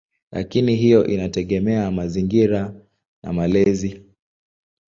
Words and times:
Lakini 0.31 0.75
hiyo 0.75 1.05
inategemea 1.07 1.91
mazingira 1.91 2.73
na 3.23 3.33
malezi. 3.33 4.01